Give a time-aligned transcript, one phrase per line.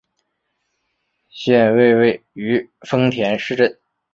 [1.29, 3.79] 县莅位于丰田市镇。